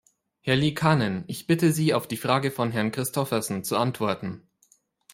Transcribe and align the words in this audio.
Herr 0.39 0.55
Liikanen, 0.55 1.25
ich 1.27 1.45
bitte 1.45 1.71
Sie, 1.71 1.93
auf 1.93 2.07
die 2.07 2.17
Frage 2.17 2.49
von 2.49 2.71
Herrn 2.71 2.91
Kristoffersen 2.91 3.63
zu 3.63 3.77
antworten. 3.77 4.49